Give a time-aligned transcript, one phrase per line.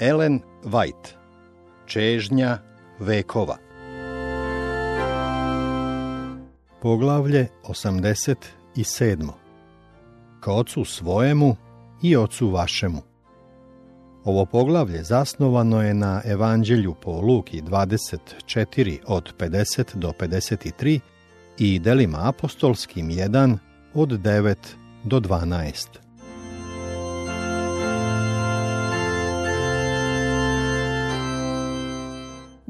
[0.00, 1.14] Ellen White
[1.86, 2.58] Čežnja
[2.98, 3.56] vekova
[6.82, 9.30] Poglavlje 87.
[10.40, 11.56] Ka ocu svojemu
[12.02, 13.02] i ocu vašemu
[14.24, 21.00] Ovo poglavlje zasnovano je na Evanđelju po Luki 24 od 50 do 53
[21.58, 23.58] i delima apostolskim 1
[23.94, 24.54] od 9
[25.04, 26.07] do 12.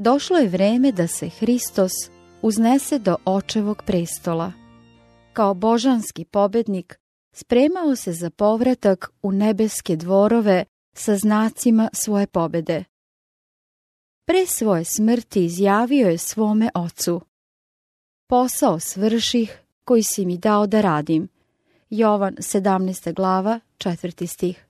[0.01, 1.91] Došlo je vreme da se Hristos
[2.41, 4.51] uznese do očevog prestola.
[5.33, 6.99] Kao božanski pobednik
[7.31, 12.83] spremao se za povratak u nebeske dvorove sa znacima svoje pobede.
[14.25, 17.21] Pre svoje smrti izjavio je svome ocu.
[18.27, 21.27] Posao svrših koji si mi dao da radim.
[21.89, 23.13] Jovan 17.
[23.13, 24.27] glava, 4.
[24.27, 24.65] stih.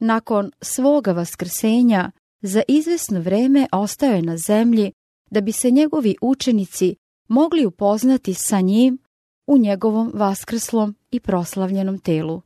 [0.00, 2.10] Nakon svoga vaskrsenja,
[2.42, 4.92] za izvesno vreme ostao je na zemlji
[5.30, 6.96] da bi se njegovi učenici
[7.28, 8.98] mogli upoznati sa njim
[9.46, 12.42] u njegovom vaskrslom i proslavljenom telu.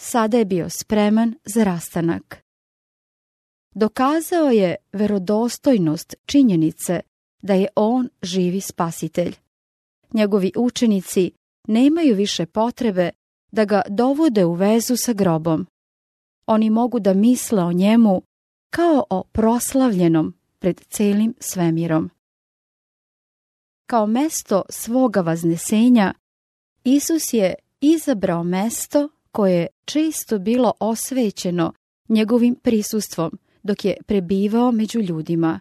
[0.00, 2.44] Sada je bio spreman za rastanak.
[3.74, 7.00] Dokazao je verodostojnost činjenice
[7.42, 9.34] da je on živi spasitelj.
[10.12, 11.32] Njegovi učenici
[11.68, 13.10] nemaju više potrebe
[13.52, 15.66] da ga dovode u vezu sa grobom.
[16.46, 18.22] Oni mogu da misle o njemu
[18.70, 22.10] kao o proslavljenom pred celim svemirom.
[23.86, 26.14] Kao mesto svoga vaznesenja,
[26.84, 31.72] Isus je izabrao mesto koje je često bilo osvećeno
[32.08, 35.60] njegovim prisustvom dok je prebivao među ljudima.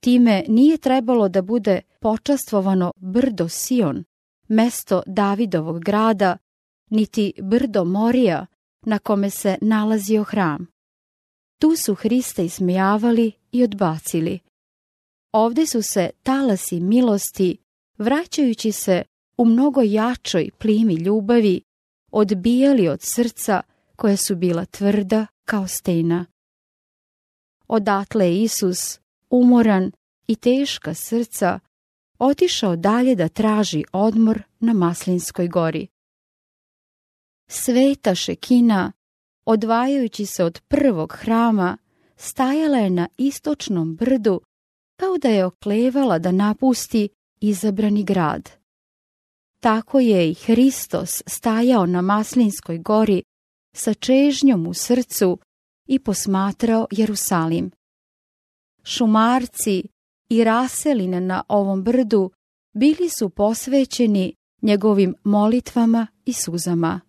[0.00, 4.04] Time nije trebalo da bude počastvovano brdo Sion,
[4.48, 6.36] mesto Davidovog grada,
[6.90, 8.46] niti brdo Morija
[8.82, 10.66] na kome se nalazio hram.
[11.60, 14.38] Tu su Hrista ismijavali i odbacili.
[15.32, 17.56] Ovdje su se talasi milosti,
[17.98, 19.02] vraćajući se
[19.36, 21.62] u mnogo jačoj plimi ljubavi,
[22.10, 23.62] odbijali od srca
[23.96, 26.26] koja su bila tvrda kao stena.
[27.68, 29.00] Odatle je Isus,
[29.30, 29.92] umoran
[30.26, 31.60] i teška srca,
[32.18, 35.86] otišao dalje da traži odmor na Maslinskoj gori.
[37.48, 38.92] Sveta Šekina,
[39.46, 41.78] odvajajući se od prvog hrama,
[42.16, 44.40] stajala je na istočnom brdu
[45.00, 47.08] kao da je oklevala da napusti
[47.40, 48.50] izabrani grad.
[49.60, 53.22] Tako je i Hristos stajao na Maslinskoj gori
[53.76, 55.38] sa čežnjom u srcu
[55.88, 57.70] i posmatrao Jerusalim.
[58.84, 59.84] Šumarci
[60.28, 62.30] i raseline na ovom brdu
[62.74, 67.00] bili su posvećeni njegovim molitvama i suzama.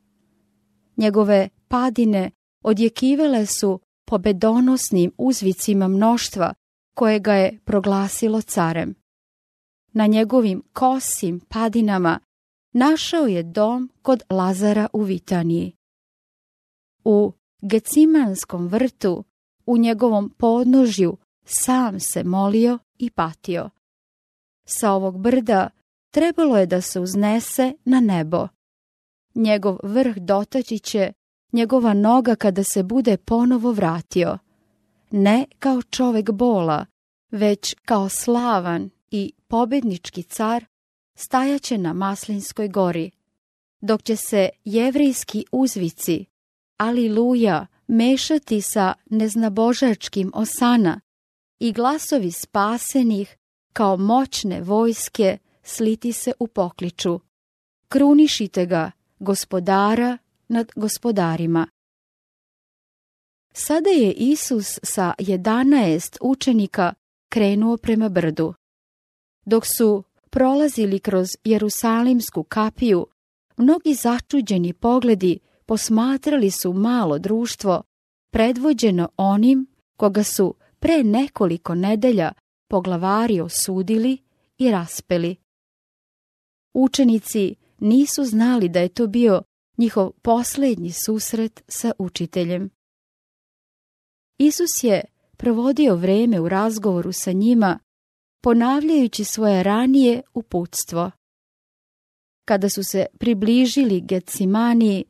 [0.97, 2.32] Njegove padine
[2.64, 6.54] odjekivele su pobedonosnim uzvicima mnoštva
[6.96, 8.96] koje ga je proglasilo carem.
[9.94, 12.20] Na njegovim kosim padinama
[12.74, 15.76] našao je dom kod Lazara u Vitaniji.
[17.04, 19.24] U Gecimanskom vrtu,
[19.66, 23.70] u njegovom podnožju, sam se molio i patio.
[24.66, 25.70] Sa ovog brda
[26.14, 28.48] trebalo je da se uznese na nebo.
[29.36, 31.14] Njegov vrh dotaći će
[31.51, 34.38] njegova noga kada se bude ponovo vratio.
[35.12, 36.85] Ne kao čovek bola,
[37.31, 40.66] već kao slavan i pobednički car
[41.16, 43.11] stajaće na Maslinskoj gori,
[43.81, 46.25] dok će se jevrijski uzvici,
[46.78, 51.01] aliluja, mešati sa neznabožačkim osana
[51.59, 53.38] i glasovi spasenih
[53.73, 57.19] kao moćne vojske sliti se u pokliču.
[57.88, 60.17] Krunišite ga, gospodara
[60.51, 61.67] nad gospodarima.
[63.53, 66.94] Sada je Isus sa jedanaest učenika
[67.29, 68.53] krenuo prema brdu.
[69.45, 73.07] Dok su prolazili kroz Jerusalimsku kapiju,
[73.58, 77.84] mnogi začuđeni pogledi posmatrali su malo društvo,
[78.31, 79.67] predvođeno onim
[79.97, 82.31] koga su pre nekoliko nedelja
[82.67, 84.17] poglavari osudili
[84.58, 85.35] i raspeli.
[86.73, 89.41] Učenici nisu znali da je to bio
[89.81, 92.69] njihov posljednji susret sa učiteljem.
[94.37, 95.03] Isus je
[95.37, 97.79] provodio vreme u razgovoru sa njima,
[98.43, 101.11] ponavljajući svoje ranije uputstvo.
[102.45, 105.05] Kada su se približili Getsimani,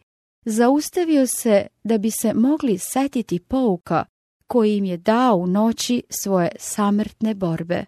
[0.46, 4.06] zaustavio se da bi se mogli setiti pouka
[4.48, 7.86] koji im je dao u noći svoje samrtne borbe.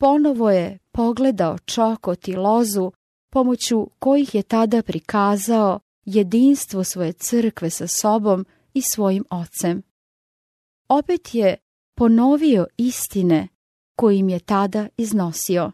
[0.00, 2.92] Ponovo je pogledao čokot i lozu
[3.36, 9.82] pomoću kojih je tada prikazao jedinstvo svoje crkve sa sobom i svojim ocem.
[10.88, 11.56] Opet je
[11.94, 13.48] ponovio istine
[13.96, 15.72] kojim je tada iznosio.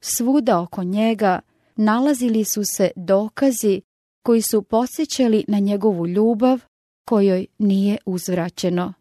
[0.00, 1.40] Svuda oko njega
[1.76, 3.82] nalazili su se dokazi
[4.22, 6.60] koji su podsjećali na njegovu ljubav
[7.04, 8.94] kojoj nije uzvraćeno.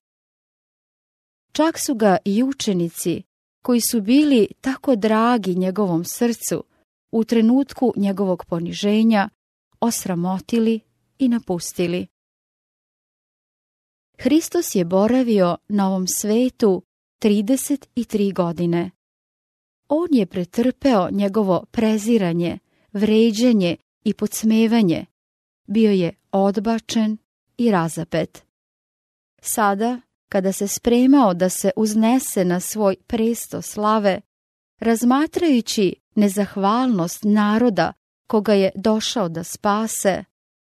[1.52, 3.24] Čak su ga i učenici,
[3.64, 6.64] koji su bili tako dragi njegovom srcu,
[7.12, 9.30] u trenutku njegovog poniženja,
[9.80, 10.80] osramotili
[11.20, 12.08] i napustili.
[14.20, 16.84] Hristos je boravio na ovom svetu
[17.22, 18.92] 33 godine.
[19.88, 22.60] On je pretrpeo njegovo preziranje,
[22.94, 25.06] vređenje i podsmevanje.
[25.68, 27.18] Bio je odbačen
[27.58, 28.44] i razapet.
[29.42, 34.22] Sada, kada se spremao da se uznese na svoj presto slave,
[34.80, 37.94] razmatrajući nezahvalnost naroda
[38.28, 40.24] koga je došao da spase,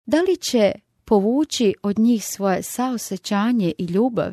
[0.07, 0.73] da li će
[1.05, 4.33] povući od njih svoje saosećanje i ljubav?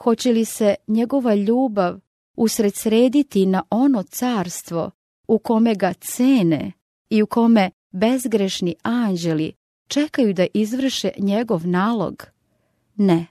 [0.00, 2.00] Hoće li se njegova ljubav
[2.36, 4.90] usredsrediti na ono carstvo
[5.28, 6.72] u kome ga cene
[7.10, 9.52] i u kome bezgrešni anđeli
[9.88, 12.26] čekaju da izvrše njegov nalog?
[12.96, 13.26] Ne.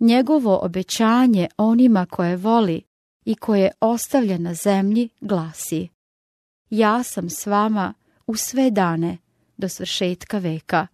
[0.00, 2.82] Njegovo obećanje onima koje voli
[3.24, 5.88] i koje ostavlja na zemlji glasi
[6.70, 7.94] Ja sam s vama
[8.26, 9.18] u sve dane
[9.56, 10.86] do svršetka veka.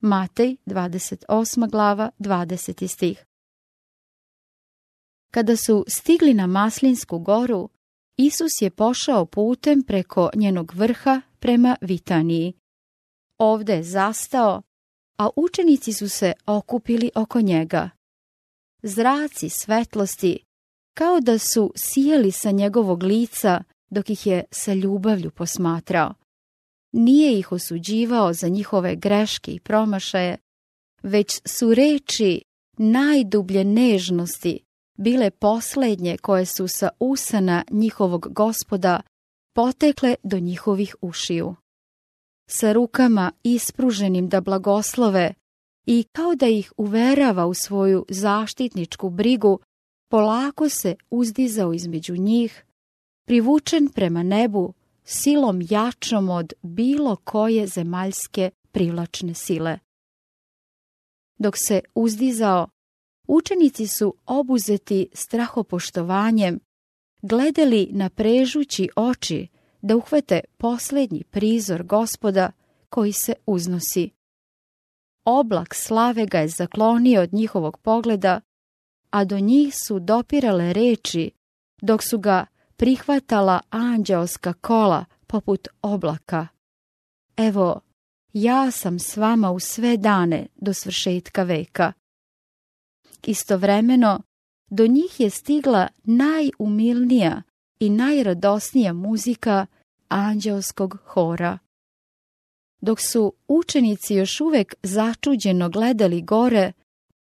[0.00, 1.70] Matej 28.
[1.70, 2.88] glava 20.
[2.88, 3.24] stih
[5.30, 7.68] Kada su stigli na Maslinsku goru,
[8.16, 12.52] Isus je pošao putem preko njenog vrha prema Vitaniji.
[13.38, 14.62] Ovde je zastao,
[15.18, 17.90] a učenici su se okupili oko njega.
[18.82, 20.38] Zraci svetlosti,
[20.98, 26.14] kao da su sijeli sa njegovog lica dok ih je sa ljubavlju posmatrao.
[26.92, 30.36] Nije ih osuđivao za njihove greške i promašaje,
[31.02, 32.42] već su reči
[32.78, 34.60] najdublje nežnosti
[34.98, 39.00] bile posljednje koje su sa usana njihovog gospoda
[39.54, 41.54] potekle do njihovih ušiju.
[42.50, 45.34] Sa rukama ispruženim da blagoslove
[45.86, 49.60] i kao da ih uverava u svoju zaštitničku brigu,
[50.08, 52.64] polako se uzdizao između njih,
[53.26, 54.74] privučen prema nebu
[55.04, 59.78] silom jačom od bilo koje zemaljske privlačne sile.
[61.38, 62.68] Dok se uzdizao,
[63.26, 66.60] učenici su obuzeti strahopoštovanjem,
[67.22, 69.48] gledali na prežući oči
[69.82, 72.52] da uhvate posljednji prizor gospoda
[72.88, 74.10] koji se uznosi.
[75.24, 78.40] Oblak slave ga je zaklonio od njihovog pogleda,
[79.10, 81.30] a do njih su dopirale reči,
[81.82, 82.46] dok su ga
[82.76, 86.46] prihvatala anđeoska kola poput oblaka.
[87.36, 87.80] Evo,
[88.32, 91.92] ja sam s vama u sve dane do svršetka veka.
[93.26, 94.22] Istovremeno,
[94.70, 97.42] do njih je stigla najumilnija
[97.80, 99.66] i najradosnija muzika
[100.08, 101.58] anđeoskog hora.
[102.80, 106.72] Dok su učenici još uvek začuđeno gledali gore,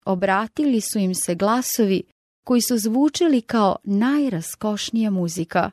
[0.05, 2.03] obratili su im se glasovi
[2.43, 5.71] koji su zvučili kao najraskošnija muzika.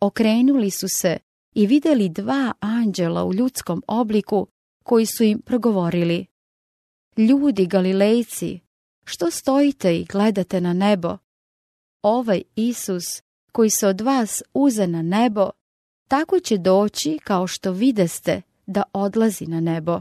[0.00, 1.18] Okrenuli su se
[1.54, 4.46] i vidjeli dva anđela u ljudskom obliku
[4.84, 6.26] koji su im progovorili.
[7.16, 8.60] Ljudi Galilejci,
[9.04, 11.16] što stojite i gledate na nebo?
[12.02, 13.04] Ovaj Isus
[13.52, 15.50] koji se od vas uze na nebo,
[16.08, 20.00] tako će doći kao što videste da odlazi na nebo.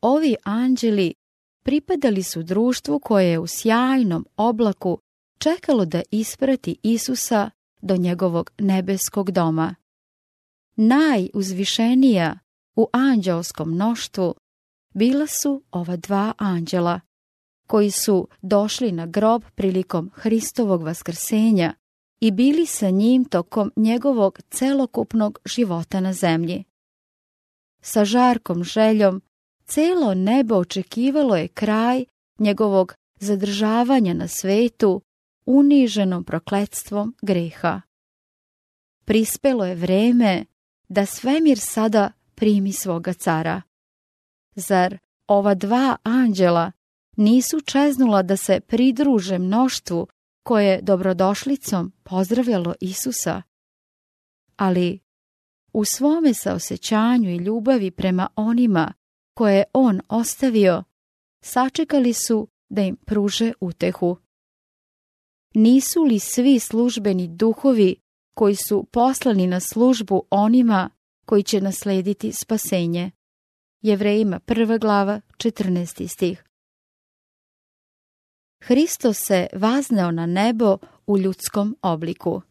[0.00, 1.14] Ovi anđeli
[1.64, 4.98] pripadali su društvu koje je u sjajnom oblaku
[5.38, 7.50] čekalo da isprati Isusa
[7.82, 9.74] do njegovog nebeskog doma.
[10.76, 12.38] Najuzvišenija
[12.76, 14.34] u anđelskom mnoštvu
[14.94, 17.00] bila su ova dva anđela,
[17.66, 21.74] koji su došli na grob prilikom Hristovog vaskrsenja
[22.20, 26.64] i bili sa njim tokom njegovog celokupnog života na zemlji.
[27.80, 29.22] Sa žarkom željom
[29.66, 32.04] celo nebo očekivalo je kraj
[32.38, 35.02] njegovog zadržavanja na svetu
[35.46, 37.80] uniženom prokletstvom greha.
[39.04, 40.44] Prispelo je vreme
[40.88, 43.62] da svemir sada primi svoga cara.
[44.54, 46.72] Zar ova dva anđela
[47.16, 50.06] nisu čeznula da se pridruže mnoštvu
[50.42, 53.42] koje dobrodošlicom pozdravljalo Isusa?
[54.56, 55.00] Ali
[55.72, 58.92] u svome saosećanju i ljubavi prema onima
[59.34, 60.84] koje je on ostavio,
[61.44, 64.16] sačekali su da im pruže utehu.
[65.54, 67.96] Nisu li svi službeni duhovi
[68.34, 70.90] koji su poslani na službu onima
[71.26, 73.10] koji će naslediti spasenje?
[73.82, 76.08] Jevrejima prva glava, 14.
[76.08, 76.44] stih.
[78.62, 82.42] Hristos se vazneo na nebo u ljudskom obliku.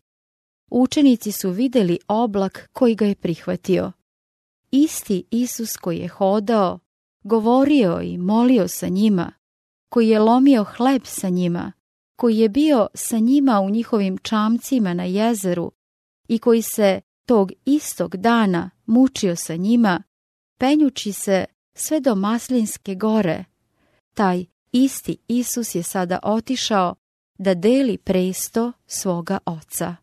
[0.71, 3.91] Učenici su vidjeli oblak koji ga je prihvatio.
[4.75, 6.79] Isti Isus koji je hodao,
[7.23, 9.31] govorio i molio sa njima,
[9.89, 11.71] koji je lomio hleb sa njima,
[12.15, 15.71] koji je bio sa njima u njihovim čamcima na jezeru
[16.27, 20.03] i koji se tog istog dana mučio sa njima,
[20.59, 23.45] penjući se sve do Maslinske gore.
[24.13, 26.95] Taj isti Isus je sada otišao
[27.37, 29.95] da deli presto svoga oca.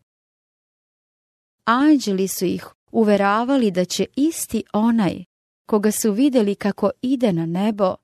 [1.65, 5.23] Anđeli su ih uveravali da će isti onaj,
[5.65, 7.95] koga su vidjeli kako ide na nebo,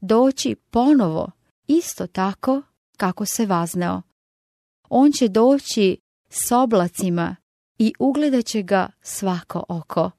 [0.00, 1.30] doći ponovo,
[1.66, 2.62] isto tako
[2.96, 4.02] kako se vazneo.
[4.88, 5.98] On će doći
[6.28, 7.36] s oblacima
[7.78, 10.10] i ugledat će ga svako oko.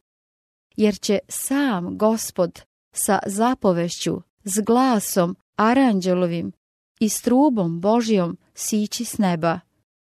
[0.75, 6.51] Jer će sam gospod sa zapovešću, s glasom aranđelovim
[7.00, 9.60] i strubom Božijom sići s neba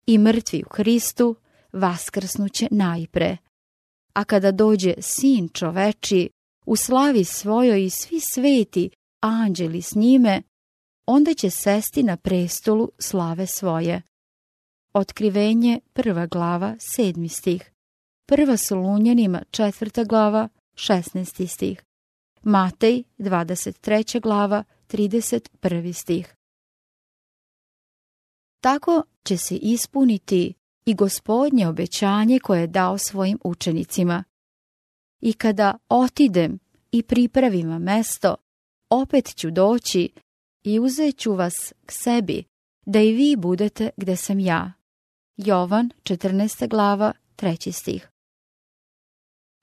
[0.05, 1.35] i mrtvi u Hristu
[1.73, 3.37] vaskrsnuće najpre.
[4.19, 6.29] A kada dođe sin čoveči,
[6.65, 8.89] u slavi svojoj i svi sveti
[9.21, 10.41] anđeli s njime,
[11.05, 14.01] onda će sesti na prestolu slave svoje.
[14.93, 17.71] Otkrivenje prva glava, sedmi stih.
[18.27, 21.83] Prva Solunjanima četvrta glava, šestnesti stih.
[22.43, 24.21] Matej, 23.
[24.21, 25.93] glava, 31.
[25.93, 26.35] stih.
[28.61, 30.53] Tako će se ispuniti
[30.86, 34.24] i gospodnje obećanje koje je dao svojim učenicima.
[35.21, 36.59] I kada otidem
[36.91, 38.36] i pripravim vam mesto,
[38.89, 40.09] opet ću doći
[40.63, 42.43] i uzet ću vas k sebi,
[42.86, 44.74] da i vi budete gde sam ja.
[45.38, 46.67] Jovan, 14.
[46.67, 47.71] glava, 3.
[47.71, 48.09] stih.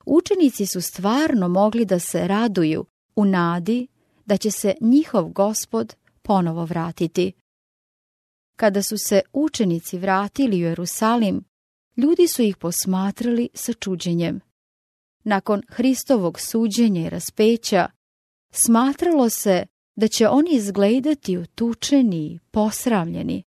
[0.05, 3.87] Učenici su stvarno mogli da se raduju u nadi
[4.25, 7.33] da će se njihov gospod ponovo vratiti.
[8.57, 11.43] Kada su se učenici vratili u Jerusalim,
[11.97, 14.39] ljudi su ih posmatrali sa čuđenjem.
[15.23, 17.89] Nakon Hristovog suđenja i raspeća,
[18.51, 23.43] smatralo se da će oni izgledati utučeni i posramljeni.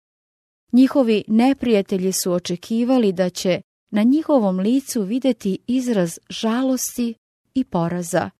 [0.72, 3.60] Njihovi neprijatelji su očekivali da će
[3.90, 7.14] na njihovom licu vidjeti izraz žalosti
[7.54, 8.30] i poraza.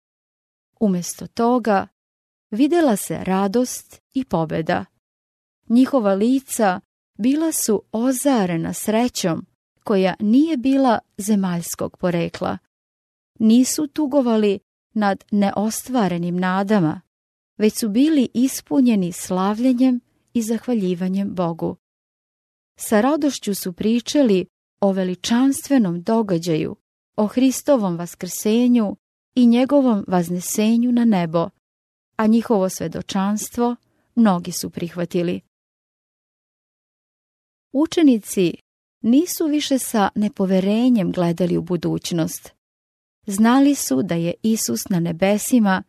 [0.81, 1.89] Umjesto toga,
[2.51, 4.85] vidjela se radost i pobeda.
[5.69, 6.81] Njihova lica
[7.19, 9.47] bila su ozarena srećom
[9.85, 12.59] koja nije bila zemaljskog porekla.
[13.39, 14.59] Nisu tugovali
[14.95, 17.01] nad neostvarenim nadama,
[17.59, 20.01] već su bili ispunjeni slavljenjem
[20.35, 21.77] i zahvaljivanjem Bogu.
[22.79, 24.47] Sa radošću su pričali
[24.81, 26.77] o veličanstvenom događaju,
[27.17, 28.97] o Hristovom vaskrsenju
[29.35, 31.49] i njegovom vaznesenju na nebo,
[32.17, 33.77] a njihovo svedočanstvo
[34.15, 35.41] mnogi su prihvatili.
[37.79, 38.55] Učenici
[39.03, 42.53] nisu više sa nepoverenjem gledali u budućnost.
[43.27, 45.83] Znali su da je Isus na nebesima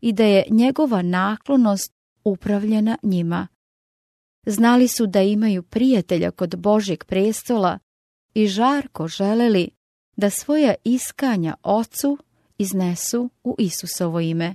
[0.00, 1.92] i da je njegova naklonost
[2.24, 3.48] upravljena njima.
[4.46, 7.78] Znali su da imaju prijatelja kod Božjeg prestola
[8.34, 9.70] i žarko želeli
[10.16, 12.18] da svoja iskanja ocu
[12.58, 14.54] iznesu u Isusovo ime.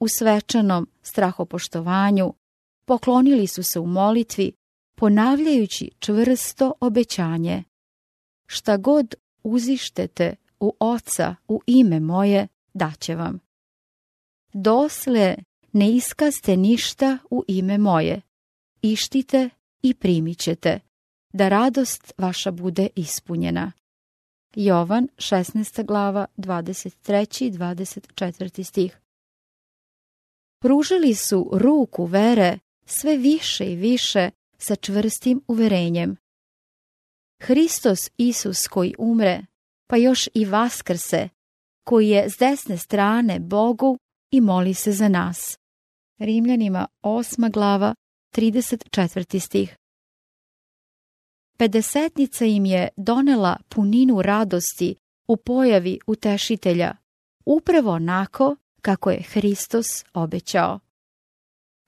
[0.00, 2.34] U svečanom strahopoštovanju
[2.84, 4.52] poklonili su se u molitvi,
[4.94, 7.64] ponavljajući čvrsto obećanje.
[8.46, 13.38] Šta god uzištete u oca u ime moje, daće vam.
[14.52, 15.36] Dosle
[15.72, 18.20] ne iskaste ništa u ime moje,
[18.82, 19.50] ištite
[19.82, 20.80] i primit ćete,
[21.32, 23.72] da radost vaša bude ispunjena.
[24.56, 25.84] Jovan, 16.
[25.84, 27.44] glava, 23.
[27.44, 28.64] i 24.
[28.64, 29.00] stih.
[30.58, 36.16] Pružili su ruku vere sve više i više sa čvrstim uverenjem.
[37.42, 39.46] Hristos Isus koji umre,
[39.86, 41.28] pa još i vaskrse,
[41.84, 43.98] koji je s desne strane Bogu
[44.30, 45.58] i moli se za nas.
[46.18, 47.50] Rimljanima 8.
[47.50, 47.94] glava,
[48.36, 49.40] 34.
[49.40, 49.76] stih.
[51.56, 54.94] Pedesetnica im je donela puninu radosti
[55.28, 56.96] u pojavi utešitelja,
[57.44, 60.80] upravo onako kako je Hristos obećao.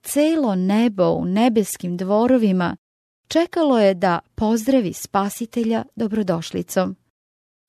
[0.06, 2.76] Celo nebo u nebeskim dvorovima
[3.28, 6.96] čekalo je da pozdravi spasitelja dobrodošlicom.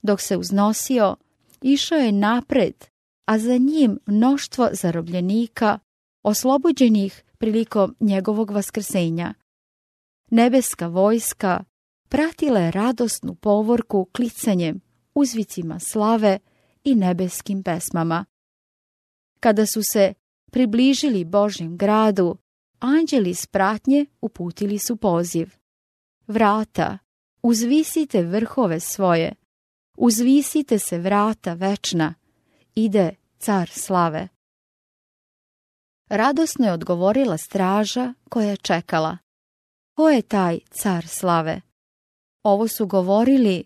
[0.01, 1.15] Dok se uznosio,
[1.62, 2.86] išao je napred,
[3.25, 5.79] a za njim mnoštvo zarobljenika,
[6.24, 9.34] oslobođenih prilikom njegovog vaskrsenja.
[10.32, 11.63] Nebeska vojska
[12.10, 14.82] pratila je radosnu povorku klicanjem,
[15.15, 16.39] uzvicima slave
[16.84, 18.25] i nebeskim pesmama.
[19.39, 20.13] Kada su se
[20.51, 22.38] približili Božjem gradu,
[22.80, 25.50] anđeli iz pratnje uputili su poziv.
[26.27, 26.98] Vrata,
[27.42, 29.36] uzvisite vrhove svoje,
[29.98, 32.13] uzvisite se vrata večna,
[32.75, 34.27] ide car slave.
[36.10, 39.18] Radosno je odgovorila straža koja je čekala.
[39.96, 41.62] Ko je taj car slave?
[42.44, 43.63] Ovo su govorili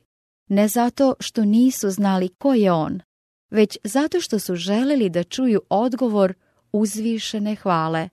[0.47, 3.01] ne zato što nisu znali ko je on,
[3.49, 6.33] već zato što su želeli da čuju odgovor
[6.73, 8.09] uzvišene hvale.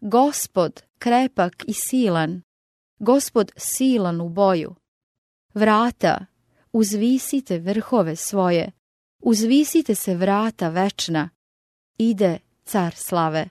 [0.00, 2.42] Gospod krepak i silan,
[2.98, 4.74] gospod silan u boju.
[5.54, 6.26] Vrata,
[6.72, 8.72] uzvisite vrhove svoje,
[9.22, 11.30] uzvisite se vrata večna,
[11.98, 13.48] ide car slave.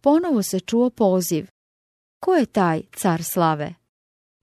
[0.00, 1.46] Ponovo se čuo poziv.
[2.20, 3.74] Ko je taj car slave?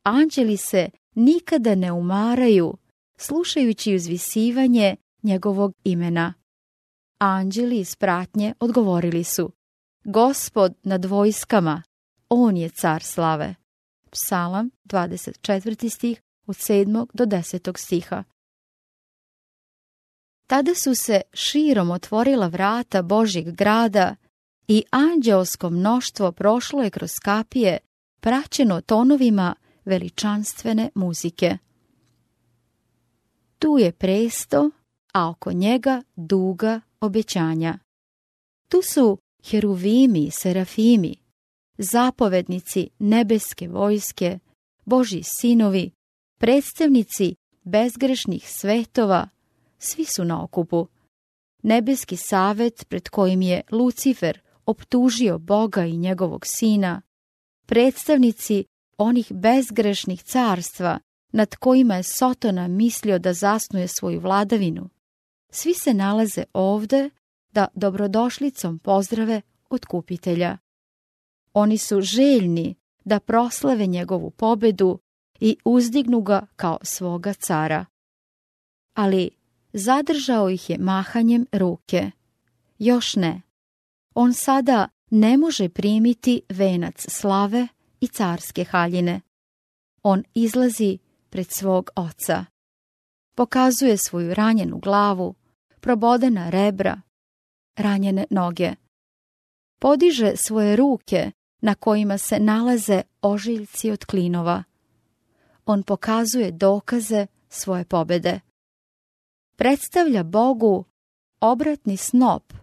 [0.04, 2.78] Anđeli se nikada ne umaraju,
[3.18, 6.34] slušajući uzvisivanje njegovog imena.
[7.26, 9.52] Anđeli iz pratnje odgovorili su,
[10.04, 11.84] Gospod nad vojskama,
[12.30, 13.56] on je car slave.
[14.10, 15.90] Psalam 24.
[15.90, 17.06] stih od 7.
[17.14, 17.78] do 10.
[17.78, 18.24] stiha.
[20.48, 24.16] Tada su se širom otvorila vrata Božjeg grada
[24.68, 27.78] i anđeosko mnoštvo prošlo je kroz kapije,
[28.20, 31.58] praćeno tonovima veličanstvene muzike.
[33.60, 34.70] Tu je presto,
[35.14, 37.80] a oko njega duga obećanja.
[38.68, 39.18] Tu su
[39.50, 41.16] heruvimi serafimi,
[41.78, 44.40] zapovednici nebeske vojske,
[44.86, 45.92] Boži sinovi,
[46.40, 49.30] predstavnici bezgrešnih svetova,
[49.80, 50.88] svi su na okupu.
[51.64, 57.02] Nebeski savet pred kojim je Lucifer optužio Boga i njegovog sina,
[57.66, 58.66] predstavnici
[58.98, 61.00] onih bezgrešnih carstva
[61.32, 64.90] nad kojima je Sotona mislio da zasnuje svoju vladavinu,
[65.54, 67.10] svi se nalaze ovde
[67.52, 70.58] da dobrodošlicom pozdrave otkupitelja.
[71.54, 75.00] Oni su željni da proslave njegovu pobedu
[75.40, 77.86] i uzdignu ga kao svoga cara.
[78.94, 79.30] Ali
[79.74, 82.12] zadržao ih je mahanjem ruke.
[82.80, 83.42] Još ne.
[84.14, 87.68] On sada ne može primiti venac slave
[88.02, 89.22] i carske haljine.
[90.04, 90.98] On izlazi
[91.30, 92.46] pred svog oca.
[93.36, 95.36] Pokazuje svoju ranjenu glavu,
[95.84, 97.02] probodena rebra,
[97.76, 98.72] ranjene noge.
[99.80, 104.64] Podiže svoje ruke na kojima se nalaze ožiljci od klinova.
[105.66, 108.40] On pokazuje dokaze svoje pobede.
[109.56, 110.86] Predstavlja Bogu
[111.42, 112.54] obratni snop,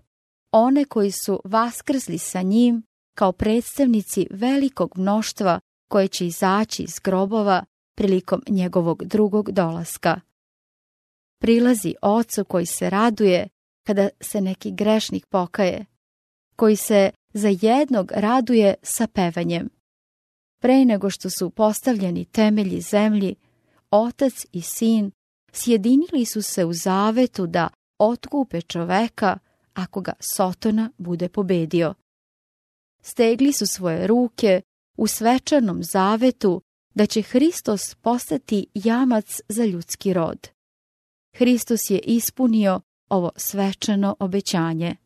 [0.53, 2.83] one koji su vaskrzli sa njim
[3.15, 10.21] kao predstavnici velikog mnoštva koje će izaći iz grobova prilikom njegovog drugog dolaska.
[11.41, 13.49] Prilazi ocu koji se raduje
[13.87, 15.87] kada se neki grešnik pokaje,
[16.57, 19.69] koji se za jednog raduje sa pevanjem.
[20.63, 23.35] Pre nego što su postavljeni temelji zemlji,
[23.91, 25.11] otac i sin
[25.53, 29.39] sjedinili su se u zavetu da otkupe čoveka
[29.75, 31.95] ako ga Sotona bude pobedio.
[33.03, 34.63] Stegli su svoje ruke
[34.99, 36.63] u svečanom zavetu
[36.95, 40.49] da će Hristos postati jamac za ljudski rod.
[41.37, 44.97] Hristos je ispunio ovo svečano obećanje.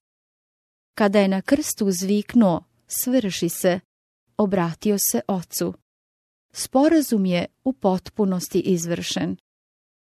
[0.95, 3.81] Kada je na krstu zviknuo, svrši se,
[4.37, 5.75] obratio se ocu.
[6.53, 9.37] Sporazum je u potpunosti izvršen.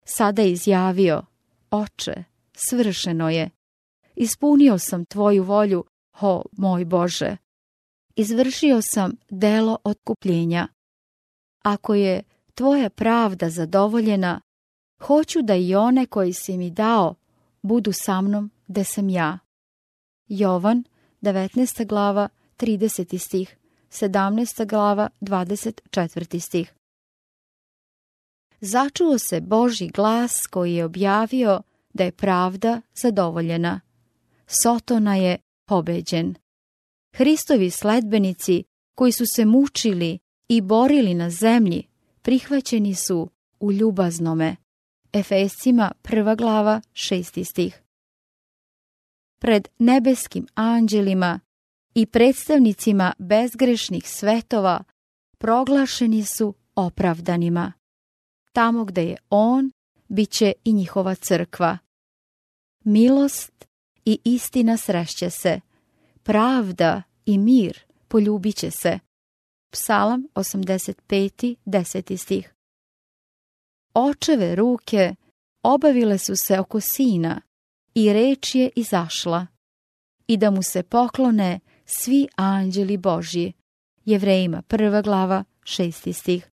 [0.05, 1.25] Sada je izjavio,
[1.71, 3.49] oče, svršeno je.
[4.15, 5.83] Ispunio sam tvoju volju,
[6.21, 7.37] o moj Bože.
[8.15, 10.67] Izvršio sam delo otkupljenja.
[11.63, 14.41] Ako je tvoja pravda zadovoljena,
[14.99, 17.15] hoću da i one koji si mi dao
[17.61, 19.39] budu sa mnom gde sam ja.
[20.27, 20.83] Jovan,
[21.21, 21.87] 19.
[21.87, 23.17] glava, 30.
[23.17, 23.57] stih,
[23.91, 24.67] 17.
[24.67, 26.39] glava, 24.
[26.39, 26.73] stih.
[28.61, 31.61] Začuo se Boži glas koji je objavio
[31.93, 33.81] da je pravda zadovoljena.
[34.47, 36.35] Sotona je pobeđen.
[37.15, 38.63] Hristovi sledbenici
[38.95, 41.87] koji su se mučili i borili na zemlji,
[42.21, 44.55] prihvaćeni su u ljubaznome.
[45.13, 47.81] Efescima prva glava, šesti stih.
[49.41, 51.39] Pred nebeskim anđelima
[51.93, 54.83] i predstavnicima bezgrešnih svetova
[55.37, 57.73] proglašeni su opravdanima.
[58.53, 59.71] Tamo gde je on,
[60.07, 61.77] bit će i njihova crkva.
[62.83, 63.65] Milost
[64.05, 65.59] i istina srešće se.
[66.23, 68.99] Pravda i mir poljubit će se.
[69.71, 71.55] Psalam 85.
[71.65, 72.17] 10.
[72.17, 72.53] stih.
[74.01, 75.15] Očeve ruke
[75.63, 77.41] obavile su se oko sina
[77.93, 79.47] i reč je izašla.
[80.27, 83.53] i da mu se poklone svi anđeli Božji.
[84.05, 86.49] Jevrejima prva glava, šesti stih.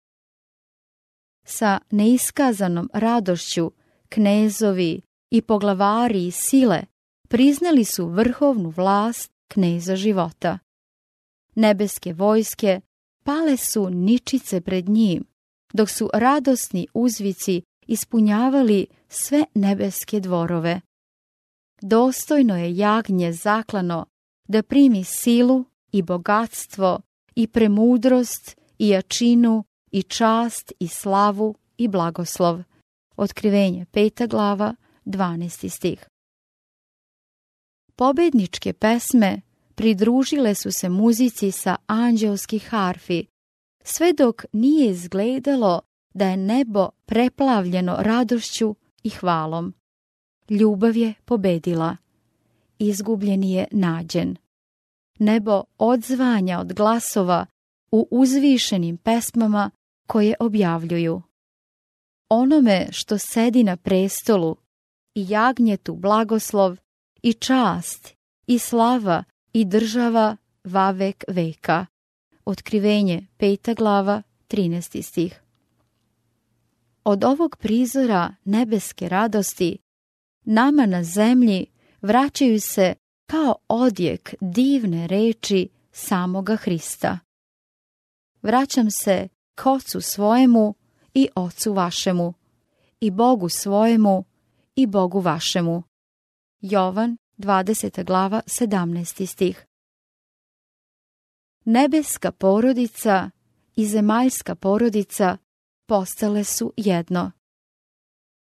[1.46, 3.72] Sa neiskazanom radošću
[4.09, 6.82] knezovi i poglavari i sile
[7.28, 10.59] priznali su vrhovnu vlast kneza života.
[11.54, 12.80] Nebeske vojske
[13.24, 15.24] pale su ničice pred njim,
[15.72, 20.81] dok su radosni uzvici ispunjavali sve nebeske dvorove.
[21.83, 24.07] Dostojno je jagnje zaklano
[24.48, 27.00] da primi silu i bogatstvo
[27.35, 32.62] i premudrost i jačinu i čast i slavu i blagoslov.
[33.16, 34.74] Otkrivenje peta glava,
[35.05, 35.68] 12.
[35.68, 36.09] stih.
[37.96, 39.40] Pobedničke pesme
[39.74, 43.26] pridružile su se muzici sa anđelskih harfi,
[43.87, 45.81] sve dok nije izgledalo
[46.14, 49.75] da je nebo preplavljeno radošću i hvalom.
[50.51, 51.96] Ljubav je pobedila.
[52.79, 54.37] Izgubljen je nađen.
[55.18, 57.46] Nebo odzvanja od glasova
[57.90, 59.70] u uzvišenim pesmama
[60.07, 61.22] koje objavljuju.
[62.29, 64.57] Onome što sedi na prestolu
[65.14, 66.77] i jagnjetu blagoslov
[67.22, 68.14] i čast
[68.46, 71.87] i slava i država vavek veka.
[72.48, 75.02] Otkrivenje peta glava 13.
[75.02, 75.40] stih.
[77.04, 79.78] Od ovog prizora nebeske radosti
[80.44, 81.66] nama na zemlji
[82.02, 82.94] vraćaju se
[83.26, 87.18] kao odjek divne reči samoga Hrista.
[88.42, 90.74] Vraćam se k ocu svojemu
[91.14, 92.35] i ocu vašemu,
[93.00, 94.24] i Bogu svojemu
[94.76, 95.82] i Bogu vašemu.
[96.61, 98.04] Jovan, 20.
[98.04, 99.26] glava, 17.
[99.26, 99.66] stih.
[101.68, 103.31] Nebeska porodica
[103.76, 105.37] i zemaljska porodica
[105.87, 107.33] postale su jedno.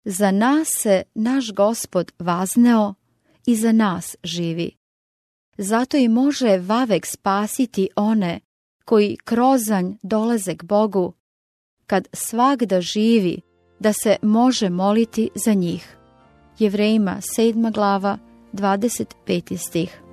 [0.06, 2.94] Za nas se naš gospod vazneo
[3.46, 4.72] i za nas živi.
[5.58, 8.40] Zato i može vavek spasiti one
[8.86, 11.14] koji krozanj dolaze k Bogu,
[11.88, 13.42] kad svagda živi,
[13.80, 15.98] da se može moliti za njih.
[16.60, 17.74] Jevrejima 7.
[17.74, 18.18] glava,
[18.54, 19.58] 25.
[19.58, 20.09] stih.